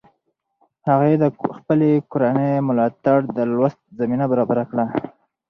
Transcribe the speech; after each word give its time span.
هغې 0.87 1.13
د 1.23 1.25
خپلې 1.57 1.91
کورنۍ 2.11 2.53
ملاتړ 2.67 3.17
د 3.37 3.39
لوست 3.53 3.79
زمینه 3.99 4.25
برابره 4.31 4.63
کړه. 4.71 4.85